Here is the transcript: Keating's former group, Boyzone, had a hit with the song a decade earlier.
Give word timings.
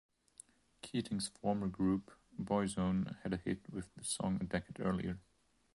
Keating's 0.81 1.27
former 1.27 1.67
group, 1.67 2.09
Boyzone, 2.41 3.21
had 3.21 3.33
a 3.35 3.37
hit 3.37 3.59
with 3.71 3.93
the 3.93 4.03
song 4.03 4.39
a 4.41 4.45
decade 4.45 4.79
earlier. 4.79 5.19